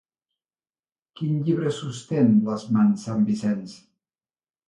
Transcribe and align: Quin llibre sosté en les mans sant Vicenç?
Quin 1.19 1.35
llibre 1.49 1.73
sosté 1.81 2.17
en 2.21 2.33
les 2.49 2.65
mans 2.77 3.05
sant 3.09 3.23
Vicenç? 3.27 3.77